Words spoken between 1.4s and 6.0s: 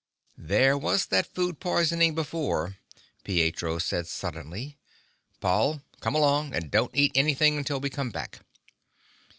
poisoning before," Pietro said suddenly. "Paul,